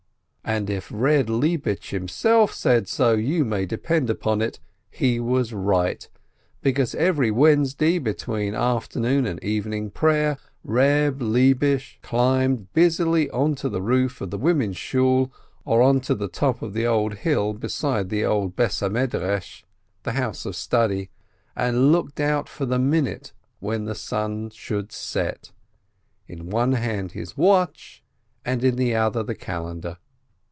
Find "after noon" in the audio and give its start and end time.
8.53-9.25